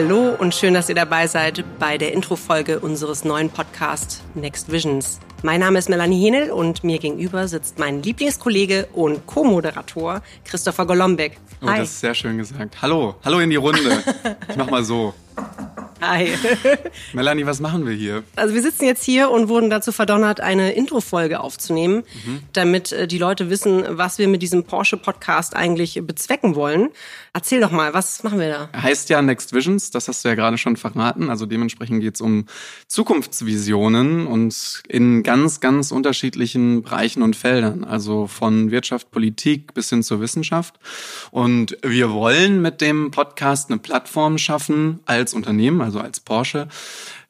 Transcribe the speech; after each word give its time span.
Hallo 0.00 0.36
und 0.38 0.54
schön, 0.54 0.74
dass 0.74 0.88
ihr 0.88 0.94
dabei 0.94 1.26
seid 1.26 1.64
bei 1.80 1.98
der 1.98 2.12
Intro-Folge 2.12 2.78
unseres 2.78 3.24
neuen 3.24 3.50
Podcasts 3.50 4.22
Next 4.36 4.70
Visions. 4.70 5.18
Mein 5.42 5.58
Name 5.58 5.76
ist 5.76 5.88
Melanie 5.88 6.24
Henel 6.24 6.52
und 6.52 6.84
mir 6.84 7.00
gegenüber 7.00 7.48
sitzt 7.48 7.80
mein 7.80 8.00
Lieblingskollege 8.00 8.86
und 8.92 9.26
Co-Moderator 9.26 10.22
Christopher 10.44 10.86
Golombek. 10.86 11.40
Oh, 11.60 11.66
das 11.66 11.88
ist 11.88 12.00
sehr 12.00 12.14
schön 12.14 12.38
gesagt. 12.38 12.80
Hallo, 12.80 13.16
hallo 13.24 13.40
in 13.40 13.50
die 13.50 13.56
Runde. 13.56 14.04
Ich 14.48 14.54
mach 14.54 14.70
mal 14.70 14.84
so. 14.84 15.14
Hi. 16.00 16.28
Melanie, 17.12 17.44
was 17.44 17.58
machen 17.58 17.84
wir 17.84 17.92
hier? 17.92 18.22
Also 18.36 18.54
wir 18.54 18.62
sitzen 18.62 18.84
jetzt 18.84 19.02
hier 19.02 19.30
und 19.30 19.48
wurden 19.48 19.68
dazu 19.68 19.90
verdonnert, 19.90 20.40
eine 20.40 20.72
Intro-Folge 20.72 21.40
aufzunehmen, 21.40 22.04
mhm. 22.24 22.40
damit 22.52 22.92
äh, 22.92 23.08
die 23.08 23.18
Leute 23.18 23.50
wissen, 23.50 23.84
was 23.88 24.18
wir 24.18 24.28
mit 24.28 24.40
diesem 24.42 24.64
Porsche-Podcast 24.64 25.56
eigentlich 25.56 26.00
bezwecken 26.04 26.54
wollen. 26.54 26.90
Erzähl 27.32 27.60
doch 27.60 27.72
mal, 27.72 27.94
was 27.94 28.22
machen 28.22 28.38
wir 28.38 28.48
da? 28.48 28.80
Heißt 28.80 29.10
ja 29.10 29.20
Next 29.22 29.52
Visions, 29.52 29.90
das 29.90 30.06
hast 30.06 30.24
du 30.24 30.28
ja 30.28 30.34
gerade 30.36 30.56
schon 30.56 30.76
verraten. 30.76 31.30
Also 31.30 31.46
dementsprechend 31.46 32.00
geht 32.00 32.14
es 32.14 32.20
um 32.20 32.46
Zukunftsvisionen 32.86 34.26
und 34.28 34.82
in 34.88 35.24
ganz, 35.24 35.58
ganz 35.60 35.90
unterschiedlichen 35.90 36.82
Bereichen 36.82 37.22
und 37.22 37.34
Feldern. 37.34 37.82
Also 37.82 38.28
von 38.28 38.70
Wirtschaft, 38.70 39.10
Politik 39.10 39.74
bis 39.74 39.90
hin 39.90 40.04
zur 40.04 40.20
Wissenschaft. 40.20 40.78
Und 41.32 41.76
wir 41.82 42.12
wollen 42.12 42.62
mit 42.62 42.80
dem 42.80 43.10
Podcast 43.10 43.70
eine 43.70 43.78
Plattform 43.78 44.38
schaffen 44.38 45.00
als 45.04 45.34
Unternehmen, 45.34 45.80
also 45.88 46.00
als 46.00 46.20
Porsche, 46.20 46.68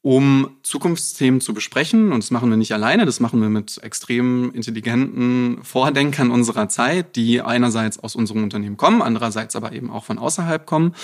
um 0.00 0.58
Zukunftsthemen 0.62 1.40
zu 1.40 1.54
besprechen. 1.54 2.12
Und 2.12 2.22
das 2.22 2.30
machen 2.30 2.50
wir 2.50 2.56
nicht 2.56 2.72
alleine, 2.72 3.04
das 3.04 3.18
machen 3.18 3.40
wir 3.40 3.48
mit 3.48 3.82
extrem 3.82 4.52
intelligenten 4.52 5.64
Vordenkern 5.64 6.30
unserer 6.30 6.68
Zeit, 6.68 7.16
die 7.16 7.40
einerseits 7.40 7.98
aus 7.98 8.14
unserem 8.14 8.44
Unternehmen 8.44 8.76
kommen, 8.76 9.02
andererseits 9.02 9.56
aber 9.56 9.72
eben 9.72 9.90
auch 9.90 10.04
von 10.04 10.18
außerhalb 10.18 10.66
kommen 10.66 10.94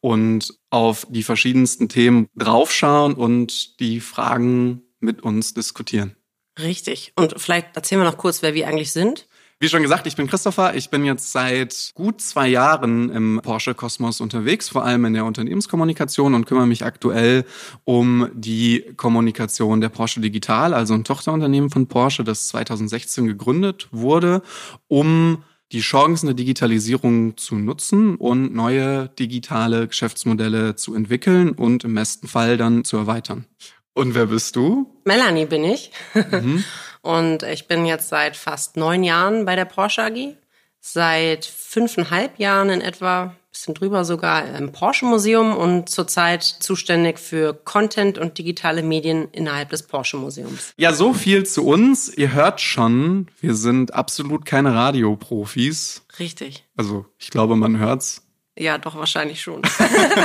und 0.00 0.54
auf 0.70 1.06
die 1.10 1.24
verschiedensten 1.24 1.88
Themen 1.88 2.28
draufschauen 2.36 3.14
und 3.14 3.80
die 3.80 4.00
Fragen 4.00 4.82
mit 5.00 5.22
uns 5.22 5.52
diskutieren. 5.54 6.14
Richtig. 6.58 7.12
Und 7.16 7.34
vielleicht 7.38 7.74
erzählen 7.74 8.02
wir 8.02 8.10
noch 8.10 8.18
kurz, 8.18 8.42
wer 8.42 8.54
wir 8.54 8.68
eigentlich 8.68 8.92
sind. 8.92 9.26
Wie 9.62 9.68
schon 9.68 9.82
gesagt, 9.82 10.06
ich 10.06 10.16
bin 10.16 10.26
Christopher. 10.26 10.74
Ich 10.74 10.88
bin 10.88 11.04
jetzt 11.04 11.32
seit 11.32 11.90
gut 11.94 12.22
zwei 12.22 12.48
Jahren 12.48 13.10
im 13.10 13.40
Porsche 13.42 13.74
Kosmos 13.74 14.22
unterwegs, 14.22 14.70
vor 14.70 14.86
allem 14.86 15.04
in 15.04 15.12
der 15.12 15.26
Unternehmenskommunikation 15.26 16.32
und 16.32 16.46
kümmere 16.46 16.66
mich 16.66 16.82
aktuell 16.82 17.44
um 17.84 18.30
die 18.32 18.86
Kommunikation 18.96 19.82
der 19.82 19.90
Porsche 19.90 20.20
Digital, 20.20 20.72
also 20.72 20.94
ein 20.94 21.04
Tochterunternehmen 21.04 21.68
von 21.68 21.88
Porsche, 21.88 22.24
das 22.24 22.48
2016 22.48 23.26
gegründet 23.26 23.88
wurde, 23.90 24.40
um 24.88 25.44
die 25.72 25.80
Chancen 25.80 26.28
der 26.28 26.34
Digitalisierung 26.34 27.36
zu 27.36 27.54
nutzen 27.54 28.16
und 28.16 28.54
neue 28.54 29.10
digitale 29.10 29.88
Geschäftsmodelle 29.88 30.76
zu 30.76 30.94
entwickeln 30.94 31.50
und 31.50 31.84
im 31.84 31.94
besten 31.94 32.28
Fall 32.28 32.56
dann 32.56 32.84
zu 32.84 32.96
erweitern. 32.96 33.44
Und 33.92 34.14
wer 34.14 34.24
bist 34.24 34.56
du? 34.56 34.90
Melanie 35.04 35.44
bin 35.44 35.64
ich. 35.64 35.90
Mhm. 36.14 36.64
Und 37.02 37.42
ich 37.42 37.66
bin 37.66 37.86
jetzt 37.86 38.08
seit 38.08 38.36
fast 38.36 38.76
neun 38.76 39.02
Jahren 39.02 39.44
bei 39.44 39.56
der 39.56 39.64
Porsche 39.64 40.02
AG. 40.04 40.36
Seit 40.82 41.44
fünfeinhalb 41.44 42.38
Jahren 42.38 42.70
in 42.70 42.80
etwa, 42.80 43.34
bisschen 43.50 43.74
drüber 43.74 44.04
sogar, 44.04 44.46
im 44.56 44.72
Porsche 44.72 45.04
Museum 45.04 45.54
und 45.54 45.90
zurzeit 45.90 46.42
zuständig 46.42 47.18
für 47.18 47.52
Content 47.52 48.16
und 48.16 48.38
digitale 48.38 48.82
Medien 48.82 49.28
innerhalb 49.32 49.68
des 49.68 49.82
Porsche 49.82 50.16
Museums. 50.16 50.72
Ja, 50.78 50.94
so 50.94 51.12
viel 51.12 51.44
zu 51.44 51.66
uns. 51.66 52.08
Ihr 52.16 52.32
hört 52.32 52.62
schon, 52.62 53.28
wir 53.40 53.54
sind 53.54 53.92
absolut 53.92 54.46
keine 54.46 54.74
Radioprofis. 54.74 56.02
Richtig. 56.18 56.64
Also, 56.76 57.04
ich 57.18 57.30
glaube, 57.30 57.56
man 57.56 57.78
hört's. 57.78 58.22
Ja, 58.58 58.78
doch, 58.78 58.94
wahrscheinlich 58.96 59.42
schon. 59.42 59.62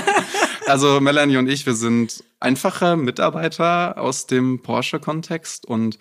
also, 0.68 1.02
Melanie 1.02 1.38
und 1.38 1.50
ich, 1.50 1.66
wir 1.66 1.76
sind 1.76 2.24
einfache 2.40 2.96
Mitarbeiter 2.96 3.98
aus 3.98 4.28
dem 4.28 4.62
Porsche-Kontext 4.62 5.66
und 5.66 6.00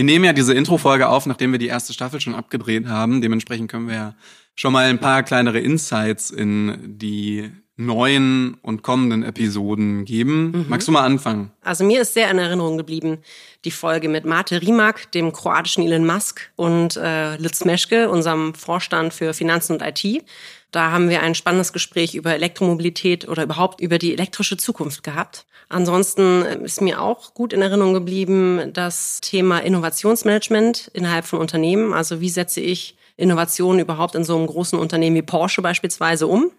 wir 0.00 0.04
nehmen 0.04 0.24
ja 0.24 0.32
diese 0.32 0.54
Intro-Folge 0.54 1.10
auf, 1.10 1.26
nachdem 1.26 1.52
wir 1.52 1.58
die 1.58 1.66
erste 1.66 1.92
Staffel 1.92 2.22
schon 2.22 2.34
abgedreht 2.34 2.86
haben. 2.86 3.20
Dementsprechend 3.20 3.70
können 3.70 3.86
wir 3.86 3.94
ja 3.94 4.14
schon 4.54 4.72
mal 4.72 4.86
ein 4.86 4.98
paar 4.98 5.22
kleinere 5.22 5.58
Insights 5.58 6.30
in 6.30 6.96
die 6.96 7.50
neuen 7.80 8.56
und 8.62 8.82
kommenden 8.82 9.22
Episoden 9.22 10.04
geben. 10.04 10.50
Mhm. 10.50 10.66
Magst 10.68 10.86
du 10.86 10.92
mal 10.92 11.04
anfangen? 11.04 11.50
Also 11.62 11.84
mir 11.84 12.02
ist 12.02 12.14
sehr 12.14 12.30
in 12.30 12.38
Erinnerung 12.38 12.76
geblieben 12.76 13.18
die 13.64 13.70
Folge 13.70 14.08
mit 14.08 14.24
Mate 14.24 14.62
Rimak, 14.62 15.12
dem 15.12 15.32
kroatischen 15.32 15.84
Elon 15.84 16.06
Musk 16.06 16.50
und 16.56 16.96
äh, 16.96 17.36
Lutz 17.36 17.64
Meschke, 17.64 18.08
unserem 18.08 18.54
Vorstand 18.54 19.12
für 19.12 19.34
Finanzen 19.34 19.74
und 19.74 19.82
IT. 19.82 20.24
Da 20.70 20.92
haben 20.92 21.08
wir 21.08 21.22
ein 21.22 21.34
spannendes 21.34 21.72
Gespräch 21.72 22.14
über 22.14 22.34
Elektromobilität 22.34 23.28
oder 23.28 23.42
überhaupt 23.42 23.80
über 23.80 23.98
die 23.98 24.12
elektrische 24.12 24.56
Zukunft 24.56 25.02
gehabt. 25.02 25.46
Ansonsten 25.68 26.42
äh, 26.42 26.64
ist 26.64 26.80
mir 26.80 27.00
auch 27.00 27.34
gut 27.34 27.52
in 27.52 27.62
Erinnerung 27.62 27.94
geblieben 27.94 28.70
das 28.72 29.20
Thema 29.20 29.58
Innovationsmanagement 29.58 30.90
innerhalb 30.94 31.26
von 31.26 31.38
Unternehmen. 31.38 31.92
Also 31.92 32.20
wie 32.20 32.30
setze 32.30 32.60
ich 32.60 32.96
Innovationen 33.16 33.80
überhaupt 33.80 34.14
in 34.14 34.24
so 34.24 34.36
einem 34.36 34.46
großen 34.46 34.78
Unternehmen 34.78 35.16
wie 35.16 35.22
Porsche 35.22 35.60
beispielsweise 35.60 36.26
um? 36.26 36.50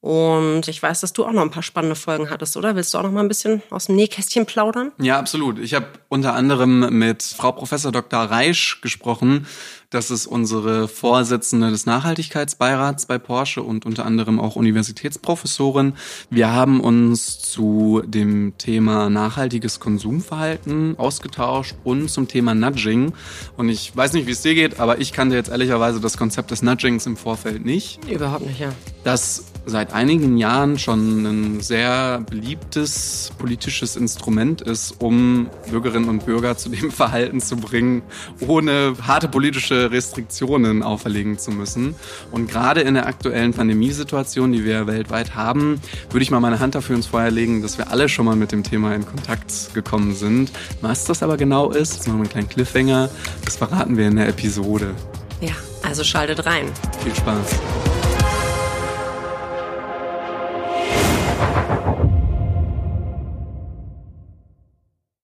Und 0.00 0.66
ich 0.66 0.82
weiß, 0.82 1.00
dass 1.00 1.12
du 1.12 1.26
auch 1.26 1.32
noch 1.32 1.42
ein 1.42 1.50
paar 1.50 1.62
spannende 1.62 1.94
Folgen 1.94 2.30
hattest, 2.30 2.56
oder? 2.56 2.74
Willst 2.74 2.94
du 2.94 2.98
auch 2.98 3.02
noch 3.02 3.12
mal 3.12 3.20
ein 3.20 3.28
bisschen 3.28 3.62
aus 3.68 3.86
dem 3.86 3.96
Nähkästchen 3.96 4.46
plaudern? 4.46 4.92
Ja, 4.98 5.18
absolut. 5.18 5.58
Ich 5.58 5.74
habe 5.74 5.86
unter 6.08 6.32
anderem 6.34 6.98
mit 6.98 7.22
Frau 7.22 7.52
Professor 7.52 7.92
Dr. 7.92 8.20
Reisch 8.20 8.80
gesprochen. 8.80 9.46
Das 9.90 10.10
ist 10.10 10.26
unsere 10.26 10.88
Vorsitzende 10.88 11.70
des 11.70 11.84
Nachhaltigkeitsbeirats 11.84 13.06
bei 13.06 13.18
Porsche 13.18 13.62
und 13.62 13.84
unter 13.84 14.06
anderem 14.06 14.40
auch 14.40 14.56
Universitätsprofessorin. 14.56 15.94
Wir 16.30 16.52
haben 16.52 16.80
uns 16.80 17.40
zu 17.40 18.00
dem 18.06 18.54
Thema 18.56 19.10
nachhaltiges 19.10 19.80
Konsumverhalten 19.80 20.96
ausgetauscht 20.96 21.74
und 21.84 22.08
zum 22.08 22.26
Thema 22.28 22.54
Nudging. 22.54 23.12
Und 23.56 23.68
ich 23.68 23.94
weiß 23.94 24.14
nicht, 24.14 24.26
wie 24.28 24.32
es 24.32 24.42
dir 24.42 24.54
geht, 24.54 24.80
aber 24.80 24.98
ich 24.98 25.12
kannte 25.12 25.34
jetzt 25.34 25.50
ehrlicherweise 25.50 26.00
das 26.00 26.16
Konzept 26.16 26.52
des 26.52 26.62
Nudgings 26.62 27.04
im 27.04 27.16
Vorfeld 27.16 27.66
nicht. 27.66 28.08
Überhaupt 28.08 28.46
nicht, 28.46 28.60
ja. 28.60 28.72
Das 29.02 29.49
seit 29.66 29.92
einigen 29.92 30.36
Jahren 30.36 30.78
schon 30.78 31.24
ein 31.24 31.60
sehr 31.60 32.22
beliebtes 32.28 33.32
politisches 33.38 33.96
Instrument 33.96 34.60
ist, 34.60 34.96
um 35.00 35.48
Bürgerinnen 35.70 36.08
und 36.08 36.26
Bürger 36.26 36.56
zu 36.56 36.68
dem 36.68 36.90
Verhalten 36.90 37.40
zu 37.40 37.56
bringen, 37.56 38.02
ohne 38.40 38.94
harte 39.06 39.28
politische 39.28 39.90
Restriktionen 39.90 40.82
auferlegen 40.82 41.38
zu 41.38 41.50
müssen. 41.50 41.94
Und 42.30 42.48
gerade 42.48 42.80
in 42.80 42.94
der 42.94 43.06
aktuellen 43.06 43.52
Pandemiesituation, 43.52 44.52
die 44.52 44.64
wir 44.64 44.86
weltweit 44.86 45.34
haben, 45.34 45.80
würde 46.10 46.22
ich 46.22 46.30
mal 46.30 46.40
meine 46.40 46.60
Hand 46.60 46.74
dafür 46.74 46.96
ins 46.96 47.06
Feuer 47.06 47.30
legen, 47.30 47.62
dass 47.62 47.78
wir 47.78 47.90
alle 47.90 48.08
schon 48.08 48.24
mal 48.24 48.36
mit 48.36 48.52
dem 48.52 48.62
Thema 48.62 48.94
in 48.94 49.06
Kontakt 49.06 49.74
gekommen 49.74 50.14
sind. 50.14 50.52
Was 50.80 51.04
das 51.04 51.22
aber 51.22 51.36
genau 51.36 51.70
ist, 51.70 51.94
jetzt 51.94 52.08
machen 52.08 52.18
wir 52.18 52.22
einen 52.22 52.30
kleinen 52.30 52.48
Cliffhanger, 52.48 53.10
das 53.44 53.56
verraten 53.56 53.96
wir 53.96 54.06
in 54.08 54.16
der 54.16 54.28
Episode. 54.28 54.94
Ja, 55.40 55.54
also 55.82 56.04
schaltet 56.04 56.44
rein. 56.46 56.66
Viel 57.02 57.14
Spaß. 57.14 57.89